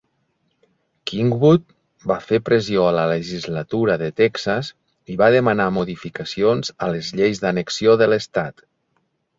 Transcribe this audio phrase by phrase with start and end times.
[1.09, 1.67] Kingwood
[2.11, 4.73] va fer pressió a la legislatura de Texas
[5.17, 8.69] i va demanar modificacions a les lleis d'annexió de l'estat.